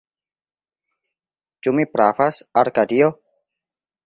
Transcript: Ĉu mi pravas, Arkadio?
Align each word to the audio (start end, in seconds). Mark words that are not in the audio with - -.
Ĉu 1.67 1.75
mi 1.81 1.85
pravas, 1.99 2.41
Arkadio? 2.63 3.13